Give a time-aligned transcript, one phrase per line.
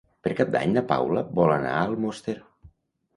[0.27, 2.35] Per Cap d'Any na Paula vol anar a Almoster.